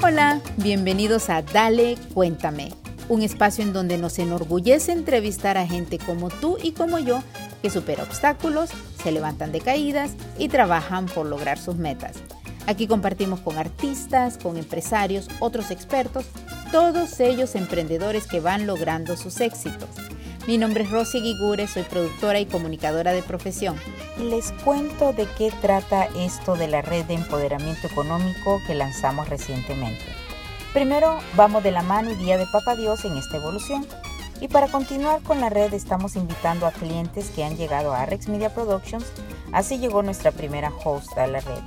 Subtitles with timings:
[0.00, 2.72] Hola, bienvenidos a Dale, cuéntame,
[3.08, 7.20] un espacio en donde nos enorgullece entrevistar a gente como tú y como yo
[7.62, 8.70] que supera obstáculos,
[9.02, 12.12] se levantan de caídas y trabajan por lograr sus metas.
[12.68, 16.26] Aquí compartimos con artistas, con empresarios, otros expertos,
[16.70, 19.88] todos ellos emprendedores que van logrando sus éxitos.
[20.48, 23.76] Mi nombre es Rosy Guigure, soy productora y comunicadora de profesión.
[24.18, 30.06] Les cuento de qué trata esto de la red de empoderamiento económico que lanzamos recientemente.
[30.72, 33.86] Primero, vamos de la mano y guía de Papa Dios en esta evolución.
[34.40, 38.28] Y para continuar con la red estamos invitando a clientes que han llegado a Rex
[38.28, 39.04] Media Productions,
[39.52, 41.60] así llegó nuestra primera host a la red,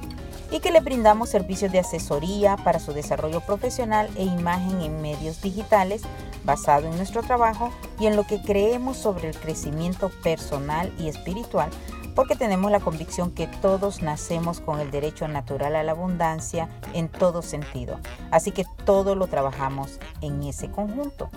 [0.49, 5.39] y que le brindamos servicios de asesoría para su desarrollo profesional e imagen en medios
[5.39, 6.01] digitales
[6.43, 11.69] basado en nuestro trabajo y en lo que creemos sobre el crecimiento personal y espiritual,
[12.15, 17.09] porque tenemos la convicción que todos nacemos con el derecho natural a la abundancia en
[17.09, 17.99] todo sentido.
[18.31, 21.29] Así que todo lo trabajamos en ese conjunto.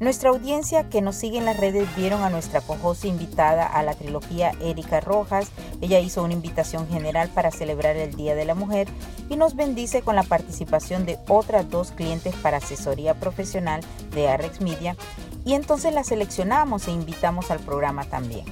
[0.00, 3.92] Nuestra audiencia que nos sigue en las redes vieron a nuestra cojosa invitada a la
[3.92, 5.50] trilogía Erika Rojas.
[5.82, 8.88] Ella hizo una invitación general para celebrar el Día de la Mujer
[9.28, 13.82] y nos bendice con la participación de otras dos clientes para asesoría profesional
[14.14, 14.96] de Arrex Media.
[15.44, 18.46] Y entonces la seleccionamos e invitamos al programa también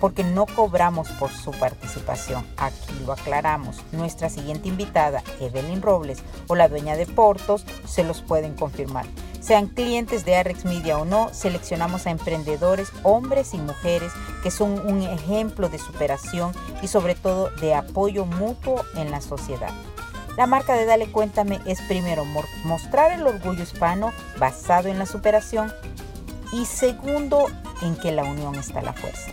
[0.00, 2.44] porque no cobramos por su participación.
[2.56, 3.82] Aquí lo aclaramos.
[3.92, 9.06] Nuestra siguiente invitada, Evelyn Robles, o la dueña de Portos, se los pueden confirmar.
[9.46, 14.10] Sean clientes de Arrex Media o no, seleccionamos a emprendedores, hombres y mujeres,
[14.42, 16.50] que son un ejemplo de superación
[16.82, 19.70] y sobre todo de apoyo mutuo en la sociedad.
[20.36, 22.24] La marca de Dale Cuéntame es primero
[22.64, 25.72] mostrar el orgullo hispano basado en la superación
[26.52, 27.46] y segundo
[27.82, 29.30] en que la unión está la fuerza.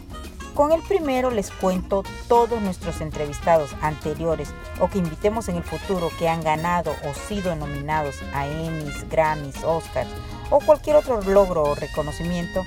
[0.54, 6.12] Con el primero les cuento todos nuestros entrevistados anteriores o que invitemos en el futuro
[6.20, 10.10] que han ganado o sido nominados a Emmys, Grammys, Oscars
[10.52, 12.62] o cualquier otro logro o reconocimiento,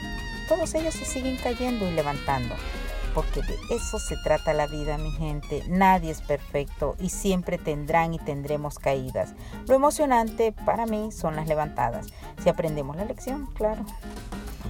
[0.48, 2.56] todos ellos se siguen cayendo y levantando.
[3.14, 5.62] Porque de eso se trata la vida, mi gente.
[5.68, 9.34] Nadie es perfecto y siempre tendrán y tendremos caídas.
[9.68, 12.08] Lo emocionante para mí son las levantadas.
[12.42, 13.86] Si aprendemos la lección, claro.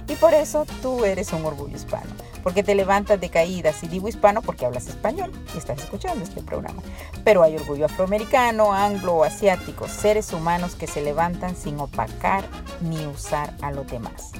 [0.07, 2.09] Y por eso tú eres un orgullo hispano,
[2.43, 3.83] porque te levantas de caídas.
[3.83, 6.81] Y digo hispano porque hablas español y estás escuchando este programa.
[7.23, 12.45] Pero hay orgullo afroamericano, anglo asiático, seres humanos que se levantan sin opacar
[12.81, 14.31] ni usar a los demás.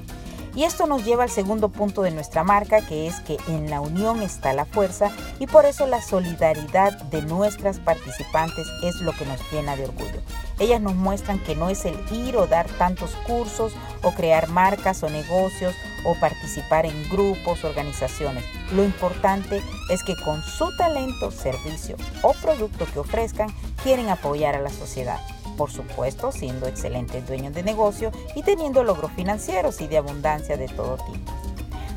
[0.57, 3.79] Y esto nos lleva al segundo punto de nuestra marca, que es que en la
[3.79, 9.27] unión está la fuerza y por eso la solidaridad de nuestras participantes es lo que
[9.27, 10.19] nos llena de orgullo.
[10.57, 15.03] Ellas nos muestran que no es el ir o dar tantos cursos o crear marcas
[15.03, 18.43] o negocios o participar en grupos, organizaciones.
[18.73, 23.53] Lo importante es que con su talento, servicio o producto que ofrezcan,
[23.83, 25.19] quieren apoyar a la sociedad
[25.57, 30.67] por supuesto siendo excelentes dueños de negocio y teniendo logros financieros y de abundancia de
[30.67, 31.31] todo tipo,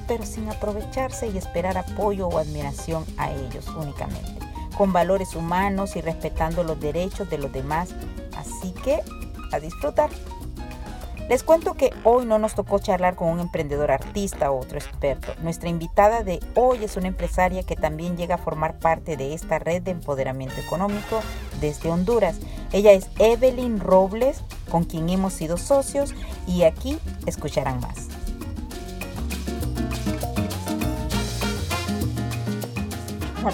[0.08, 4.40] pero sin aprovecharse y esperar apoyo o admiración a ellos únicamente,
[4.76, 7.90] con valores humanos y respetando los derechos de los demás,
[8.36, 9.00] así que
[9.52, 10.10] a disfrutar.
[11.30, 15.32] Les cuento que hoy no nos tocó charlar con un emprendedor artista o otro experto.
[15.44, 19.60] Nuestra invitada de hoy es una empresaria que también llega a formar parte de esta
[19.60, 21.20] red de empoderamiento económico
[21.60, 22.40] desde Honduras.
[22.72, 24.42] Ella es Evelyn Robles,
[24.72, 26.16] con quien hemos sido socios
[26.48, 28.08] y aquí escucharán más.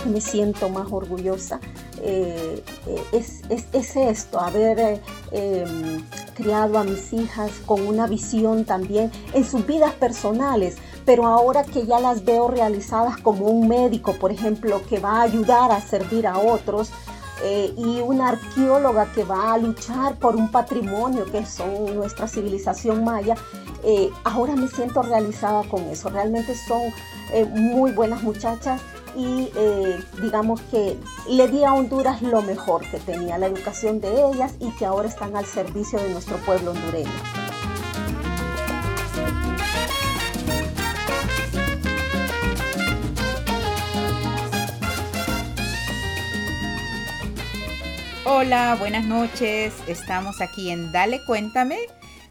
[0.06, 1.60] Me siento más orgullosa
[2.02, 3.42] eh, eh, es,
[3.72, 5.00] es, esto, haber eh,
[5.32, 6.02] em,
[6.34, 11.86] criado a mis hijas con una visión también en sus vidas personales, pero ahora que
[11.86, 16.26] ya las veo realizadas como un médico, por ejemplo, que va a ayudar a servir
[16.26, 16.90] a otros,
[17.42, 23.04] eh, y una arqueóloga que va a luchar por un patrimonio que son nuestra civilización
[23.04, 23.34] maya,
[23.84, 26.08] eh, ahora me siento realizada con eso.
[26.08, 26.80] Realmente son
[27.32, 28.80] eh, muy buenas muchachas
[29.16, 29.50] y
[30.20, 30.98] digamos que
[31.28, 35.08] le di a Honduras lo mejor que tenía, la educación de ellas y que ahora
[35.08, 37.10] están al servicio de nuestro pueblo hondureño.
[48.28, 49.72] Hola, buenas noches.
[49.86, 51.78] Estamos aquí en Dale Cuéntame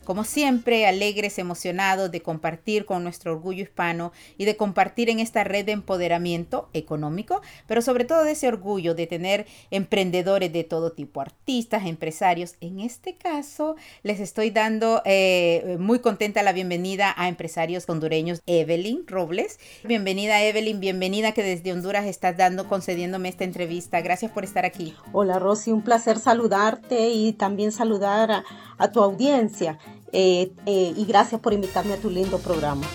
[0.06, 5.44] como siempre, alegres, emocionados de compartir con nuestro orgullo hispano y de compartir en esta
[5.44, 10.92] red de empoderamiento económico, pero sobre todo de ese orgullo de tener emprendedores de todo
[10.92, 12.56] tipo, artistas, empresarios.
[12.62, 19.06] En este caso, les estoy dando eh, muy contenta la bienvenida a empresarios hondureños, Evelyn
[19.07, 19.60] Robles.
[19.84, 24.02] Bienvenida, Evelyn, bienvenida que desde Honduras estás dando, concediéndome esta entrevista.
[24.02, 24.94] Gracias por estar aquí.
[25.12, 28.44] Hola, Rosy, un placer saludarte y también saludar
[28.78, 29.80] a tu audiencia.
[30.18, 32.86] Eh, eh, y gracias por invitarme a tu lindo programa.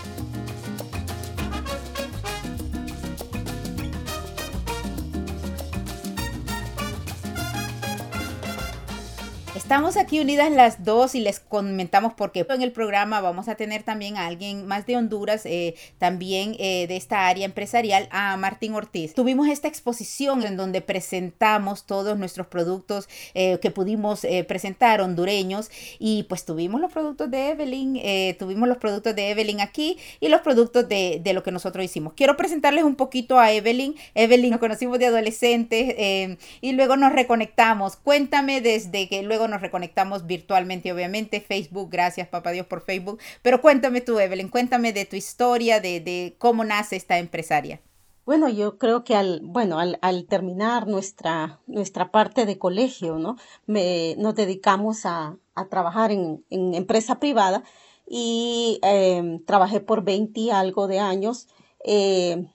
[9.70, 13.84] Estamos aquí unidas las dos y les comentamos porque en el programa vamos a tener
[13.84, 18.74] también a alguien más de Honduras, eh, también eh, de esta área empresarial, a Martín
[18.74, 19.14] Ortiz.
[19.14, 25.70] Tuvimos esta exposición en donde presentamos todos nuestros productos eh, que pudimos presentar hondureños
[26.00, 30.40] y pues tuvimos los productos de Evelyn, tuvimos los productos de Evelyn aquí y los
[30.40, 32.14] productos de, de, lo que nosotros hicimos.
[32.14, 33.94] Quiero presentarles un poquito a Evelyn.
[34.16, 37.94] Evelyn nos conocimos de adolescentes y luego nos reconectamos.
[37.94, 41.40] Cuéntame desde que luego nos reconectamos virtualmente, obviamente.
[41.40, 43.20] Facebook, gracias, papá Dios, por Facebook.
[43.42, 47.80] Pero cuéntame tú, Evelyn, cuéntame de tu historia, de, cómo nace esta empresaria.
[48.26, 53.36] Bueno, yo creo que al, bueno, al, terminar nuestra, nuestra parte de colegio, ¿no?
[53.66, 55.36] Nos dedicamos a,
[55.68, 57.64] trabajar en, en, empresa privada
[58.08, 61.48] y eh, trabajé por 20 y algo de años.
[61.84, 62.46] Eh,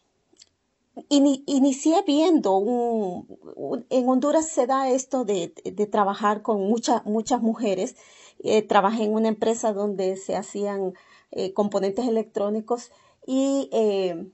[1.10, 5.50] inicié viendo un, en Honduras se da esto de,
[5.92, 7.96] trabajar con muchas muchas mujeres.
[8.44, 10.94] Eh, trabajé en una empresa donde se hacían
[11.32, 12.92] eh, componentes electrónicos
[13.26, 14.28] y eh,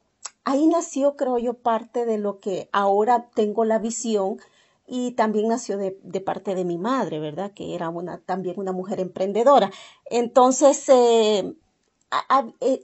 [0.43, 4.37] ahí nació, creo yo, parte de lo que ahora tengo la visión
[4.87, 5.91] y también nació de,
[6.21, 7.51] parte de mi madre, ¿verdad?
[7.53, 9.71] Que era una, también una mujer emprendedora.
[10.05, 10.89] Entonces,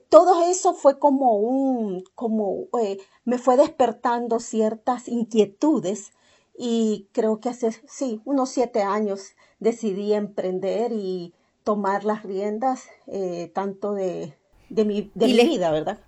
[0.10, 6.12] todo eso fue como un, como eh, me fue despertando ciertas inquietudes
[6.58, 11.34] y creo que hace, sí, unos siete años decidí emprender y
[11.64, 14.38] tomar las riendas eh, tanto de,
[14.70, 16.00] de mi, de mi vida, ¿verdad?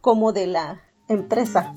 [0.00, 1.74] Como de la empresa.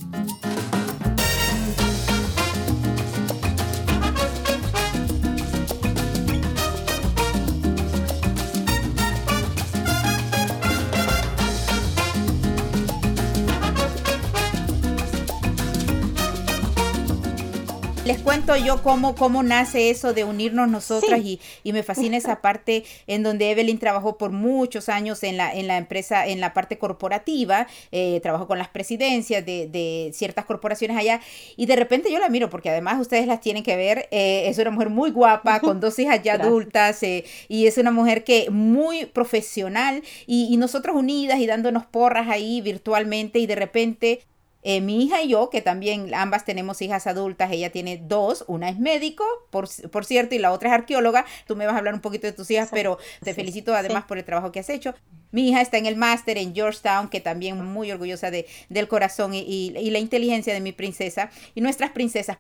[18.12, 22.42] Les cuento yo cómo, cómo nace eso de unirnos nosotras y, y, me fascina esa
[22.42, 26.54] parte en donde Evelyn trabajó por muchos años en la, en la empresa, en la
[26.54, 31.22] parte corporativa, eh, trabajó con las presidencias de, de, ciertas corporaciones allá
[31.56, 34.58] y de repente yo la miro porque además ustedes las tienen que ver, eh, es
[34.58, 38.50] una mujer muy guapa, con dos hijas ya adultas eh, y es una mujer que
[38.50, 44.20] muy profesional y, y nosotros unidas y dándonos porras ahí virtualmente y de repente
[44.64, 48.70] eh, mi hija y yo, que también ambas tenemos hijas adultas, ella tiene dos, una
[48.70, 51.26] es médico, por, por cierto, y la otra es arqueóloga.
[51.48, 54.18] Tú me vas a hablar un poquito de tus hijas, pero te felicito además por
[54.18, 54.94] el trabajo que has hecho.
[55.32, 59.34] Mi hija está en el máster en Georgetown, que también muy orgullosa de, del corazón
[59.34, 62.38] y, y, la inteligencia de mi princesa y nuestras princesas.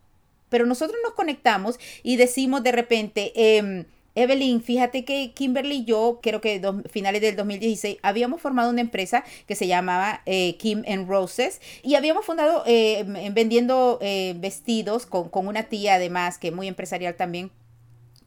[0.50, 3.86] Pero nosotros nos conectamos y decimos de repente, eh,
[4.22, 9.24] Evelyn, fíjate que Kimberly y yo, creo que finales del 2016, habíamos formado una empresa
[9.48, 13.04] que se llamaba eh, Kim and Roses y habíamos fundado eh,
[13.34, 17.52] vendiendo eh, vestidos con, con una tía además que muy empresarial también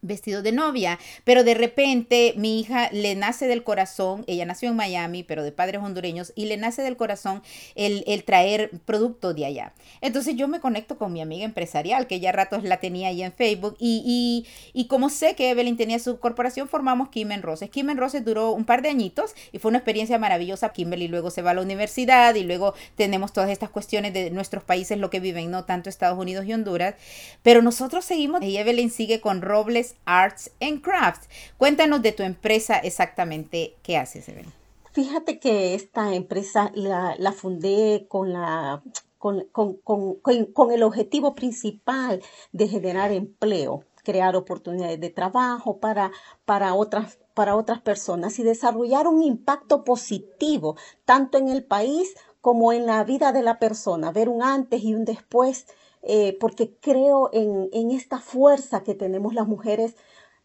[0.07, 4.75] vestido de novia, pero de repente mi hija le nace del corazón, ella nació en
[4.75, 7.41] Miami, pero de padres hondureños, y le nace del corazón
[7.75, 9.73] el, el traer producto de allá.
[10.01, 13.33] Entonces yo me conecto con mi amiga empresarial, que ya ratos la tenía ahí en
[13.33, 17.69] Facebook, y, y, y como sé que Evelyn tenía su corporación, formamos Kim Roses.
[17.69, 20.69] Kim Roses duró un par de añitos y fue una experiencia maravillosa.
[20.69, 24.63] Kimberly luego se va a la universidad y luego tenemos todas estas cuestiones de nuestros
[24.63, 26.95] países, lo que viven, no tanto Estados Unidos y Honduras,
[27.41, 31.29] pero nosotros seguimos y Evelyn sigue con Robles Arts and Crafts.
[31.57, 34.53] Cuéntanos de tu empresa exactamente qué haces, Evelyn.
[34.95, 38.81] Fíjate que esta empresa la, fundé con la
[39.19, 42.21] con, el objetivo principal
[42.53, 46.11] de generar empleo, crear oportunidades de trabajo para,
[46.45, 52.71] para, otras, para otras personas y desarrollar un impacto positivo tanto en el país como
[52.71, 55.65] en la vida de la persona, ver un antes y un después
[56.07, 59.95] eh, porque creo en, en, esta fuerza que tenemos las mujeres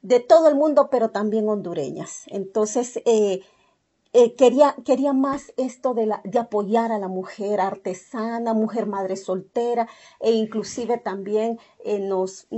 [0.00, 2.23] de todo el mundo, pero también hondureñas.
[2.29, 3.43] Entonces, eh,
[4.14, 9.87] eh, quería, quería más esto de, de apoyar a la mujer artesana, mujer madre soltera,
[10.19, 11.59] e inclusive también
[12.00, 12.49] nos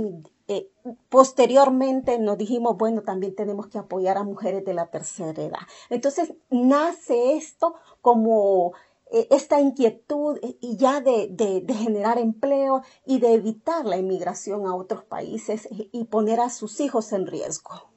[1.09, 5.61] posteriormente nos dijimos, bueno, también tenemos que apoyar a mujeres de la tercera edad.
[5.89, 8.73] Entonces nace esto como
[9.13, 15.03] esta inquietud y ya de, de, generar empleo y de evitar la inmigración a otros
[15.03, 17.92] países y poner a sus hijos en riesgo.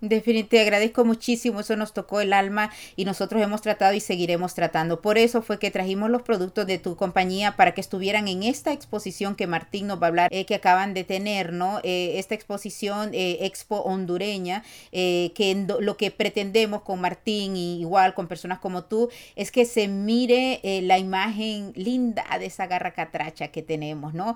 [0.00, 5.02] Definitivamente agradezco muchísimo, eso nos tocó el alma y nosotros hemos tratado y seguiremos tratando.
[5.02, 8.72] Por eso fue que trajimos los productos de tu compañía para que estuvieran en esta
[8.72, 11.80] exposición que Martín nos va a hablar, eh, que acaban de tener, ¿no?
[11.82, 18.26] Eh, esta exposición eh, Expo Hondureña, que lo que pretendemos con Martín y igual con
[18.26, 23.62] personas como tú, es que se mire la imagen linda de esa garra catracha que
[23.62, 24.34] tenemos, ¿no?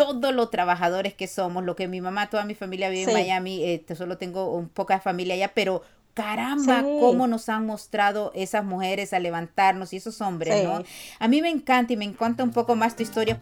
[0.00, 3.62] Todos los trabajadores que somos, lo que mi mamá, toda mi familia vive en Miami,
[3.62, 5.82] eh, solo tengo un poca familia allá, pero
[6.14, 10.82] caramba, cómo nos han mostrado esas mujeres a levantarnos y esos hombres, ¿no?
[11.18, 13.38] A mí me encanta y me encanta un poco más tu historia.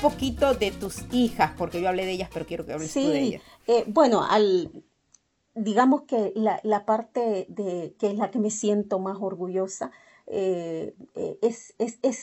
[0.00, 3.20] Poquito de tus hijas, porque yo hablé de ellas, pero quiero que hables tú de
[3.20, 3.42] ellas.
[3.66, 4.70] Eh, bueno, al,
[5.54, 9.90] digamos que la, parte de que es la que me siento más orgullosa
[10.26, 11.74] eh, eh, es,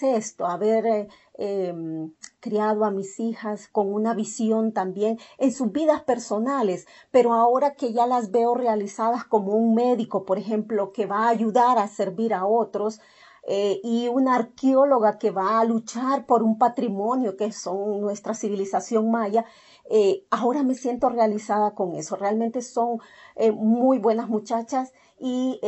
[0.01, 6.87] esto, haber em, criado a mis hijas con una visión también en sus vidas personales,
[7.11, 11.29] pero ahora que ya las veo realizadas como un médico, por ejemplo, que va a
[11.29, 13.01] ayudar a servir a otros,
[13.49, 19.09] eh, y una arqueóloga que va a luchar por un patrimonio que son nuestra civilización
[19.09, 19.45] maya,
[19.89, 22.17] eh, ahora me siento realizada con eso.
[22.17, 22.99] Realmente son
[23.37, 25.61] eh, muy buenas muchachas y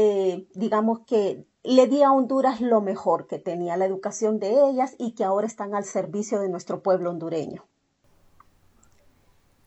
[0.54, 5.14] digamos que le di a Honduras lo mejor que tenía, la educación de ellas y
[5.14, 7.66] que ahora están al servicio de nuestro pueblo hondureño.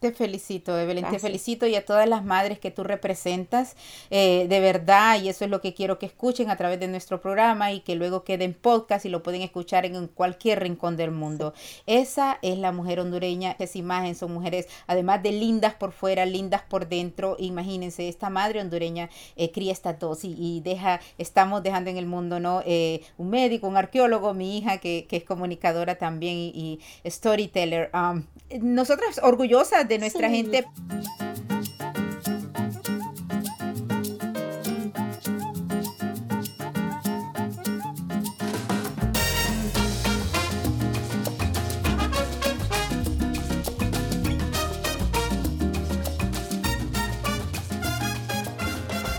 [0.03, 3.77] Te felicito, Evelyn, te felicito y a todas las madres que tú representas,
[4.09, 7.21] eh, de verdad, y eso es lo que quiero que escuchen a través de nuestro
[7.21, 11.11] programa y que luego quede en podcast y lo pueden escuchar en cualquier rincón del
[11.11, 11.53] mundo.
[11.85, 16.63] Esa es la mujer hondureña, esa imagen son mujeres, además de lindas por fuera, lindas
[16.63, 17.37] por dentro.
[17.39, 22.41] Imagínense, esta madre hondureña eh, cría estas dos y, deja, estamos dejando en el mundo,
[22.41, 22.61] ¿no?
[22.65, 27.89] Eh, un médico, un arqueólogo, mi hija que, que es comunicadora también y, storyteller.
[27.93, 28.25] Um,
[28.61, 30.65] nosotras orgullosas de de nuestra gente.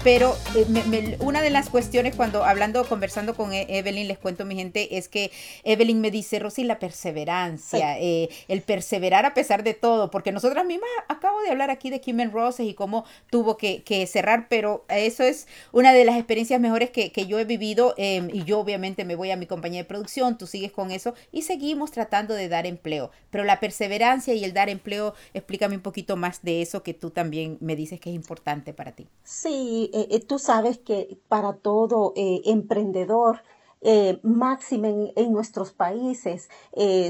[0.04, 4.54] Pero eh, una de las cuestiones cuando hablando, conversando con e-, Evelyn, les cuento mi
[4.54, 5.30] gente, es que
[5.62, 10.66] Evelyn me dice, Rosy, la perseverancia, eh, el perseverar a pesar de todo, porque nosotras
[10.66, 15.22] mismas acabo de hablar aquí de Kim Roses y cómo tuvo que, cerrar, pero eso
[15.22, 19.16] es una de las experiencias mejores que, yo he vivido em, y yo obviamente me
[19.16, 22.66] voy a mi compañía de producción, tú sigues con eso y seguimos tratando de dar
[22.66, 26.92] empleo, pero la perseverancia y el dar empleo, explícame un poquito más de eso que
[26.92, 29.06] tú también me dices que es importante para ti.
[29.22, 33.42] Sí, eh, eh, tú sabes que para todo eh, emprendedor,
[33.80, 36.48] eh, en, nuestros países,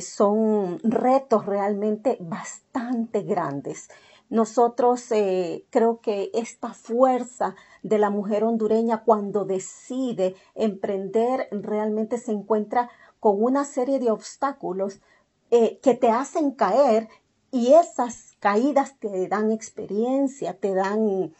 [0.02, 3.88] son retos realmente bastante grandes.
[4.28, 5.06] Nosotros
[5.70, 13.42] creo que esta fuerza de la mujer hondureña cuando decide emprender realmente se encuentra con
[13.42, 15.00] una serie de obstáculos
[15.50, 17.08] que te hacen caer
[17.52, 21.32] y esas caídas te dan experiencia, te dan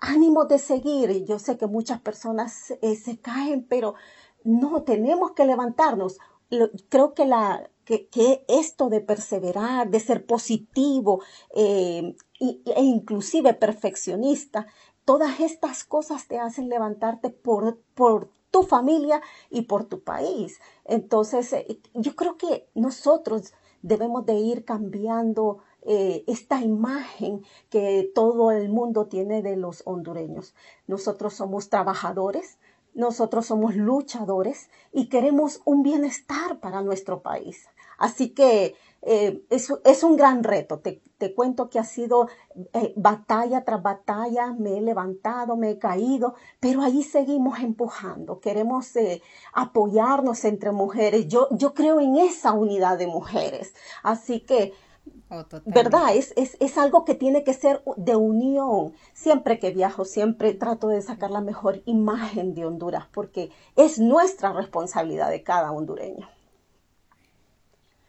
[0.00, 1.24] ánimo de seguir.
[1.24, 3.94] Yo sé que muchas personas eh, se caen, pero
[4.44, 6.18] no, tenemos que levantarnos.
[6.88, 11.22] creo que, la, que, esto de perseverar, de ser positivo
[11.54, 14.66] eh, e inclusive perfeccionista,
[15.04, 19.20] todas estas cosas te hacen levantarte por, por tu familia
[19.50, 20.60] y por tu país.
[20.84, 21.54] Entonces,
[21.94, 29.06] yo creo que nosotros debemos de ir cambiando eh, esta imagen que todo el mundo
[29.06, 30.54] tiene de los hondureños.
[30.86, 32.58] Nosotros somos trabajadores,
[32.92, 37.66] nosotros somos luchadores y queremos un bienestar para nuestro país.
[37.96, 40.80] Así que eh, es, un gran reto.
[40.80, 42.28] Te, cuento que ha sido
[42.72, 48.40] eh, batalla tras batalla, me he levantado, me he caído, pero ahí seguimos empujando.
[48.40, 48.92] Queremos
[49.52, 51.28] apoyarnos entre mujeres.
[51.28, 53.74] Yo, yo creo en esa unidad de mujeres.
[54.02, 54.74] Así que
[55.32, 56.16] Oh, ¿Verdad?
[56.16, 58.94] Es, es, es, algo que tiene que ser de unión.
[59.12, 64.52] Siempre que viajo, siempre trato de sacar la mejor imagen de Honduras, porque es nuestra
[64.52, 66.28] responsabilidad de cada hondureño.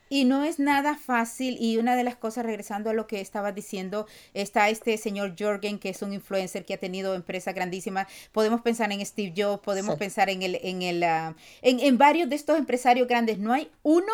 [0.10, 3.52] Y no es nada fácil y una de las cosas, regresando a lo que estaba
[3.52, 8.08] diciendo, está este señor Jorgen, que es un influencer que ha tenido empresas grandísimas.
[8.32, 12.30] Podemos pensar en Steve Jobs, podemos pensar en, el, en, el, ah, en, en varios
[12.30, 13.38] de estos empresarios grandes.
[13.38, 14.12] No hay uno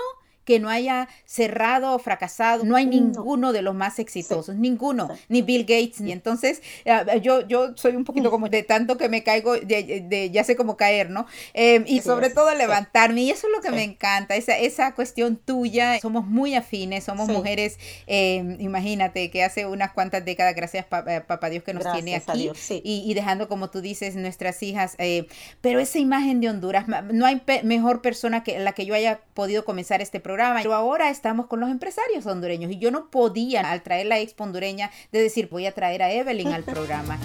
[0.48, 2.64] que no haya cerrado o fracasado.
[2.64, 6.00] No hay ninguno de los más exitosos, ninguno, ni Bill Gates.
[6.00, 10.30] Y entonces eh, yo, yo soy un poquito como de tanto que me caigo, de,
[10.32, 11.28] ya sé cómo caer, ¿no?
[11.54, 13.24] Em, y sobre todo levantarme.
[13.24, 16.00] Y eso es lo que me encanta, esa, esa cuestión tuya.
[16.00, 21.50] Somos muy afines, somos mujeres, em, imagínate, que hace unas cuantas décadas, gracias eh, papá
[21.50, 22.50] Dios que nos tiene aquí.
[22.70, 24.96] y, dejando, como tú dices, nuestras hijas.
[24.98, 25.28] Eh,
[25.60, 29.66] pero esa imagen de Honduras, no hay mejor persona que la que yo haya podido
[29.66, 33.82] comenzar este programa pero ahora estamos con los empresarios hondureños y yo no podía, al
[33.82, 37.18] traer la expo hondureña, de decir, voy a traer a Evelyn al programa.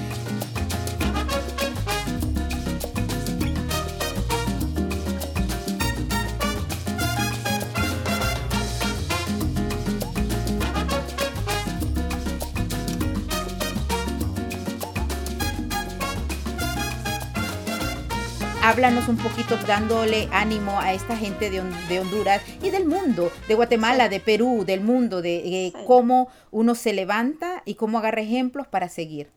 [18.63, 21.61] Háblanos un poquito dándole ánimo a esta gente de,
[22.01, 26.93] Honduras y del mundo, de Guatemala, de Perú, del mundo, de eh, cómo uno se
[26.93, 29.31] levanta y cómo agarra ejemplos para seguir.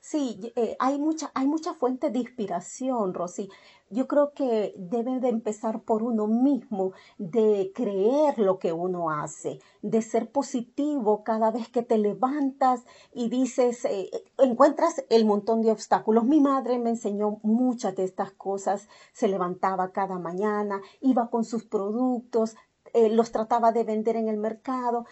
[0.00, 3.50] Sí, eh, hay, mucha, hay mucha fuente de inspiración, Rosy.
[3.92, 9.58] Yo creo que debe de empezar por uno mismo, de creer lo que uno hace,
[9.82, 15.72] de ser positivo cada vez que te levantas y dices, eh, encuentras el montón de
[15.72, 16.24] obstáculos.
[16.24, 21.64] Mi madre me enseñó muchas de estas cosas, se levantaba cada mañana, iba con sus
[21.64, 22.54] productos,
[22.94, 25.04] eh, los trataba de vender en el mercado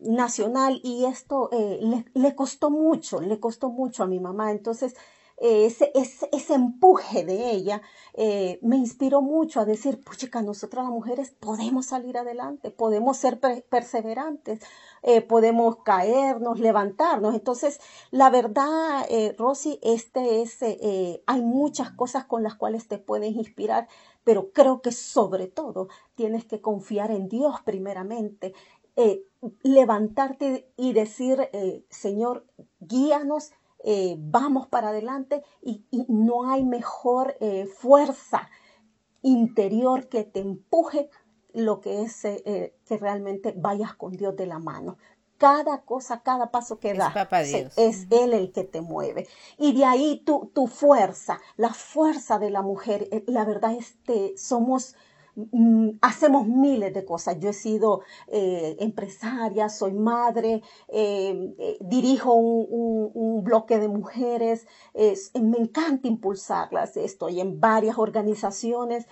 [0.00, 4.50] nacional y esto eh, le, costó mucho, le costó mucho a mi mamá.
[4.50, 4.94] Entonces,
[5.40, 7.82] eh, ese, ese, empuje de ella
[8.14, 13.38] eh, me inspiró mucho a decir, puchica, nosotras las mujeres podemos salir adelante, podemos ser
[13.38, 14.60] perseverantes,
[15.28, 17.34] podemos caernos, levantarnos.
[17.34, 17.80] Entonces,
[18.10, 19.06] la verdad,
[19.38, 20.58] Rosy, este es,
[21.26, 23.86] hay muchas cosas con las cuales te puedes inspirar,
[24.24, 28.54] pero creo que sobre todo tienes que confiar en Dios primeramente
[29.00, 29.24] eh,
[29.62, 32.44] levantarte y decir, eh, Señor,
[32.80, 33.52] guíanos,
[33.84, 37.36] eh, vamos para adelante y, no hay mejor
[37.76, 38.48] fuerza
[39.22, 41.10] interior que te empuje
[41.52, 44.96] lo que es que realmente vayas con Dios de la mano.
[45.38, 47.14] Cada cosa, cada paso que das,
[47.76, 49.28] es Él el que te mueve.
[49.56, 54.34] Y de ahí tu, tu fuerza, la fuerza de la mujer, la verdad es que
[54.36, 54.96] somos
[56.00, 57.38] hacemos miles de cosas.
[57.38, 65.58] Yo he sido eh, empresaria, soy madre, eh, eh, dirijo un, bloque de mujeres, me
[65.58, 69.06] encanta impulsarlas, estoy en varias organizaciones.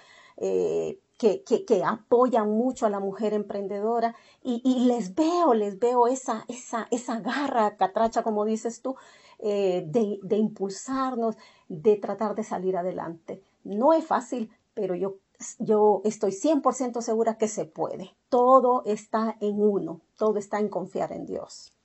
[1.19, 6.89] Que, que, apoyan mucho a la mujer emprendedora y, les veo, les veo esa, esa,
[6.91, 8.97] esa garra catracha, como dices tú,
[9.39, 11.37] de, de impulsarnos,
[11.69, 13.43] de tratar de salir adelante.
[13.65, 15.17] No es fácil, pero yo
[15.59, 18.17] yo estoy 100% segura que se puede.
[18.29, 21.76] Todo está en uno, todo está en confiar en Dios.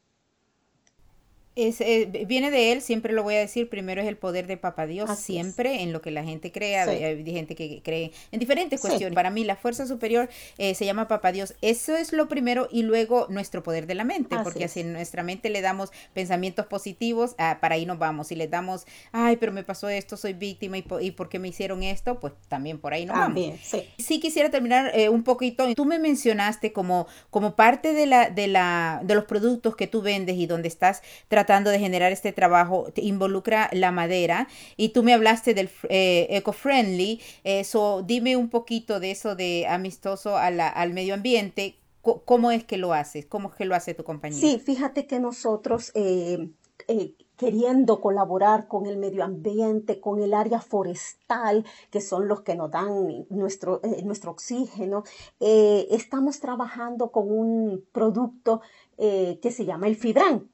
[1.54, 4.56] Es, eh, viene de él, siempre lo voy a decir, primero es el poder de
[4.56, 8.80] Papá Dios, siempre en lo que la gente crea, hay gente que cree en diferentes
[8.80, 9.14] cuestiones.
[9.14, 12.84] Para mí la fuerza superior eh, se llama Papá Dios, eso es lo primero y
[12.84, 17.36] luego nuestro poder de la mente, porque así en nuestra mente le damos pensamientos positivos,
[17.38, 20.78] ah, para ahí nos vamos, si le damos, ay, pero me pasó esto, soy víctima
[20.78, 23.60] y, y por qué me hicieron esto, pues también por ahí nos vamos.
[23.62, 23.84] Sí.
[23.98, 24.20] sí.
[24.22, 29.02] quisiera terminar eh, un poquito, tú me mencionaste como, como parte de, la, de, la,
[29.04, 32.88] de los productos que tú vendes y donde estás tratando tratando de generar este trabajo
[32.98, 39.10] involucra la madera y tú me hablaste del eh, eco-friendly, eso dime un poquito de
[39.10, 43.26] eso de amistoso al medio ambiente, ¿cómo es que lo haces?
[43.26, 44.40] ¿Cómo es que lo hace tu compañía?
[44.40, 45.92] Sí, fíjate que nosotros...
[45.96, 46.50] Eh,
[46.88, 52.54] eh, queriendo colaborar con el medio ambiente, con el área forestal, que son los que
[52.56, 55.04] nos dan nuestro, nuestro oxígeno.
[55.40, 58.62] estamos trabajando con un producto
[58.96, 60.51] que se llama el Fibran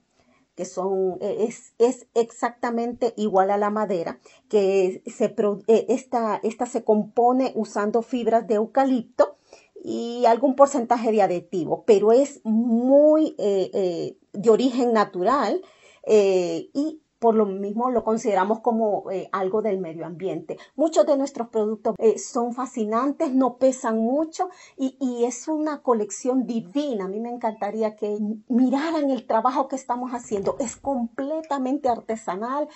[0.57, 5.35] que son, e, es, es, exactamente igual a la madera, que se,
[5.67, 9.37] e, esta, esta se compone usando fibras de eucalipto
[9.83, 15.61] y algún porcentaje de aditivo, pero es muy eh, eh, de origen natural
[16.07, 20.57] eh, y por lo mismo lo consideramos como eh, algo del medio ambiente.
[20.75, 26.45] Muchos de nuestros productos eh, son fascinantes, no pesan mucho y, y, es una colección
[26.45, 27.05] divina.
[27.05, 30.55] A mí me encantaría que miraran el trabajo que estamos haciendo.
[30.59, 32.67] Es completamente artesanal.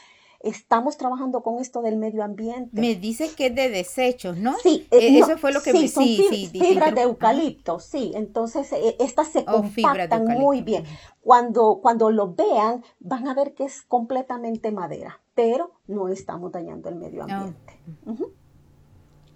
[0.44, 2.80] Estamos trabajando con esto del medio ambiente.
[2.80, 4.56] Me dice que es de desechos, ¿no?
[4.64, 8.12] Sí, eh, eso fue lo que sí, son sí, fibras de eucalipto, sí.
[8.16, 10.84] Entonces, eh, estas se oh, compactan muy bien.
[11.22, 16.90] Cuando, cuando lo vean, van a ver que es completamente madera, pero no estamos dañando
[16.90, 17.80] el medio ambiente.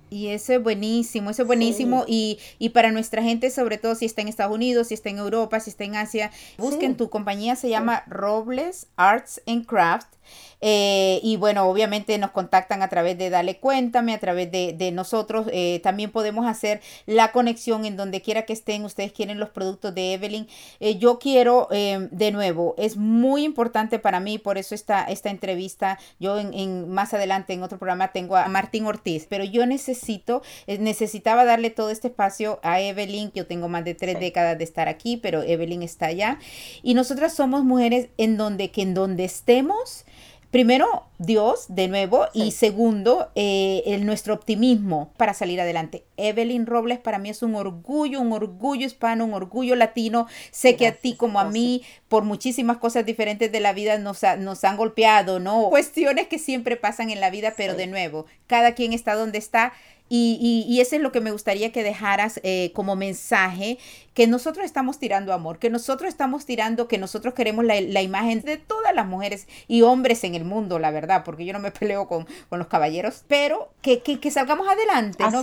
[0.10, 2.06] Y eso es buenísimo, eso es buenísimo.
[2.08, 5.18] Y, y, para nuestra gente, sobre todo si está en Estados Unidos, si está en
[5.18, 10.15] Europa, si está en Asia, busquen tu compañía, se llama Robles Arts and Craft.
[10.62, 15.48] Eh, y bueno, obviamente nos contactan a través de Dale Cuéntame, a través de, nosotros.
[15.52, 18.86] Eh, también podemos hacer la conexión en donde quiera que estén.
[18.86, 20.48] Ustedes quieren los productos de Evelyn.
[20.80, 26.00] Eh, yo quiero, de nuevo, es muy importante para mí, por eso esta, esta entrevista,
[26.20, 31.46] yo en, más adelante en otro programa tengo a Martín Ortiz, pero yo necesito, necesitaba
[31.46, 33.32] darle todo este espacio a Evelyn.
[33.34, 36.40] Yo tengo más de tres décadas de estar aquí, pero Evelyn está allá.
[36.84, 40.06] Y nosotras somos mujeres en donde, que en donde estemos,
[40.52, 46.06] primero, Dios, de nuevo, y segundo, eh, el, nuestro optimismo para salir adelante.
[46.18, 50.28] Evelyn Robles para mí es un orgullo, un orgullo hispano, un orgullo latino.
[50.52, 54.22] Sé que a ti como a mí, por muchísimas cosas diferentes de la vida, nos,
[54.40, 55.70] nos han golpeado, ¿no?
[55.70, 59.74] Cuestiones que siempre pasan en la vida, pero de nuevo, cada quien está donde está
[60.08, 63.80] y, y, eso es lo que me gustaría que dejaras eh, como mensaje,
[64.14, 68.42] que nosotros estamos tirando amor, que nosotros estamos tirando, que nosotros queremos la, la imagen
[68.42, 71.72] de todas las mujeres y hombres en el mundo, la verdad, porque yo no me
[71.80, 75.42] peleo con, con los caballeros, pero que, que, que salgamos adelante, ¿no?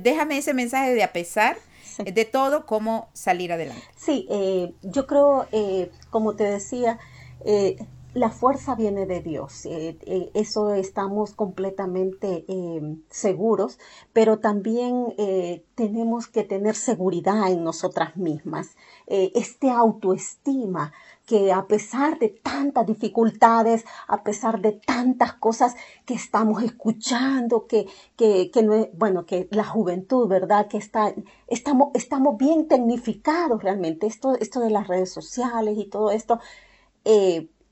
[0.00, 1.56] déjame ese mensaje de a pesar
[1.98, 3.82] de todo, cómo salir adelante.
[3.96, 6.98] Sí, eh, yo creo, eh, como te decía,
[7.44, 7.76] eh,
[8.14, 13.78] la fuerza viene de Dios, eh, eh, eso estamos completamente em, seguros,
[14.12, 20.92] pero también eh, tenemos que tener seguridad en nosotras mismas, este autoestima
[21.26, 25.74] que a pesar de tantas dificultades, a pesar de tantas cosas
[26.06, 30.68] que estamos escuchando, que, que, no bueno, que la juventud, ¿verdad?
[30.68, 31.14] Que está,
[31.46, 36.40] estamos, estamos bien tecnificados realmente, esto, esto de las redes sociales y todo esto,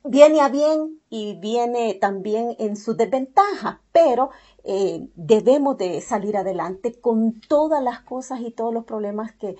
[0.05, 4.31] viene a bien y viene también en su desventaja, pero
[4.65, 9.57] eh, debemos de salir adelante con todas las cosas y todos los problemas que,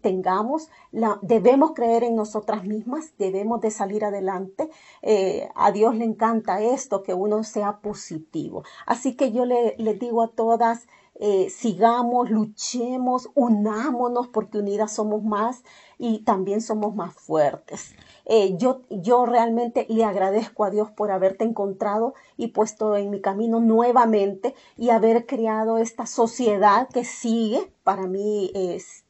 [0.00, 0.70] tengamos.
[0.90, 4.68] La, debemos creer en nosotras mismas, debemos de salir adelante.
[5.02, 8.64] Eh, a Dios le encanta esto, que uno sea positivo.
[8.86, 15.62] Así que yo le, digo a todas, eh, sigamos, luchemos, unámonos, porque unidas somos más
[15.96, 17.94] y también somos más fuertes.
[18.26, 23.20] Eh, yo, yo realmente le agradezco a Dios por haberte encontrado y puesto en mi
[23.20, 27.72] camino nuevamente y haber creado esta sociedad que sigue.
[27.82, 28.52] Para mí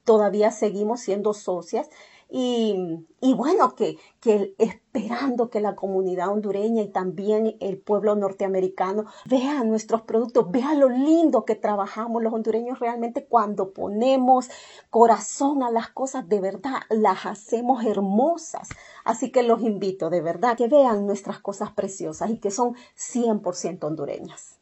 [0.05, 1.89] todavía seguimos siendo socias
[2.35, 9.63] y, bueno, que, que, esperando que la comunidad hondureña y también el pueblo norteamericano vea
[9.65, 14.49] nuestros productos, vea lo lindo que trabajamos los hondureños realmente cuando ponemos
[14.89, 18.71] corazón a las cosas, de verdad las hacemos hermosas.
[19.05, 23.85] Así que los invito de verdad que vean nuestras cosas preciosas y que son 100%
[23.85, 24.62] hondureñas.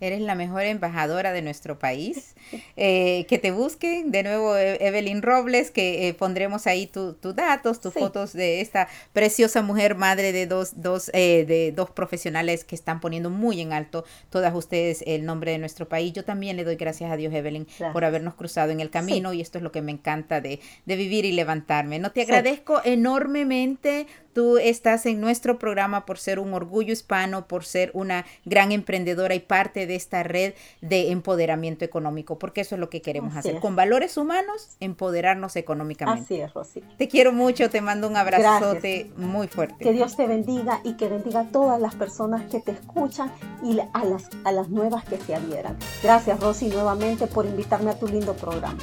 [0.00, 2.34] Eres la mejor embajadora de nuestro país.
[2.80, 7.80] Eh, que te busquen, de nuevo e-, Evelyn Robles, que eh, pondremos ahí tus datos,
[7.80, 12.74] tus fotos de esta preciosa mujer, madre de dos, dos, eh, de dos profesionales que
[12.74, 16.12] están poniendo muy en alto todas ustedes el nombre de nuestro país.
[16.12, 19.40] Yo también le doy gracias a Dios, Evelyn, por habernos cruzado en el camino y
[19.40, 21.98] esto es lo que me encanta de, de vivir y levantarme.
[21.98, 24.06] No te agradezco enormemente
[24.38, 29.34] Tú estás en nuestro programa por ser un orgullo hispano, por ser una gran emprendedora
[29.34, 33.58] y parte de esta red de empoderamiento económico, porque eso es lo que queremos hacer.
[33.58, 36.22] Con valores humanos, empoderarnos económicamente.
[36.22, 36.84] Así es, Rosy.
[36.96, 39.82] Te quiero mucho, te mando un abrazote muy fuerte.
[39.82, 43.32] Que Dios te bendiga y que bendiga a todas las personas que te escuchan
[43.64, 45.76] y a las, a las nuevas que se adhieran.
[46.02, 48.78] Gracias, Rosy, nuevamente por invitarme a tu lindo programa.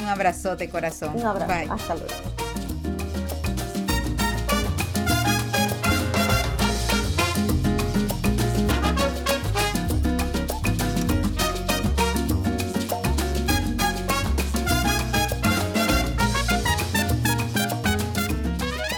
[0.00, 1.16] Un abrazote, corazón.
[1.16, 1.72] Un abrazo.
[1.72, 2.65] Hasta luego.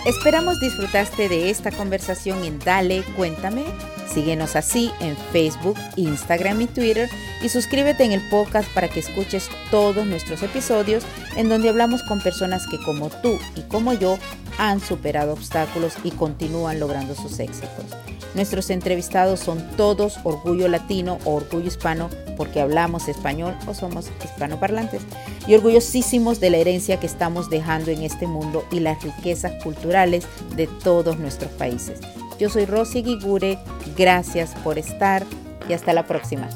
[0.09, 3.67] Esperamos disfrutaste de esta conversación en Dale, cuéntame.
[4.11, 7.11] Síguenos así en Facebook, Instagram y Twitter
[7.43, 11.05] y suscríbete en el podcast para que escuches todos nuestros episodios
[11.37, 14.19] en donde hablamos con personas que como tú y como yo
[14.57, 17.85] han superado obstáculos y continúan logrando sus éxitos.
[18.35, 25.03] Nuestros entrevistados son todos orgullo latino o orgullo hispano porque hablamos español o somos hispanoparlantes
[25.47, 30.27] y orgullosísimos de la herencia que estamos dejando en este mundo y las riquezas culturales
[30.55, 32.01] de todos nuestros países.
[32.39, 33.59] Yo soy Rosy Guigure,
[33.97, 35.25] gracias por estar
[35.69, 36.49] y hasta la próxima.